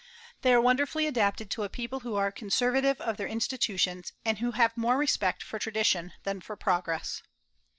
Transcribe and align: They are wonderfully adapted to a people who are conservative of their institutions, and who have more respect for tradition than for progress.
They 0.41 0.51
are 0.51 0.59
wonderfully 0.59 1.05
adapted 1.05 1.51
to 1.51 1.63
a 1.63 1.69
people 1.69 1.99
who 1.99 2.15
are 2.15 2.31
conservative 2.31 2.99
of 3.01 3.17
their 3.17 3.27
institutions, 3.27 4.13
and 4.25 4.39
who 4.39 4.53
have 4.53 4.75
more 4.75 4.97
respect 4.97 5.43
for 5.43 5.59
tradition 5.59 6.13
than 6.23 6.41
for 6.41 6.55
progress. 6.55 7.21